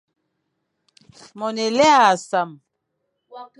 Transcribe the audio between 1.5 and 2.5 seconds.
élé âʼa sam.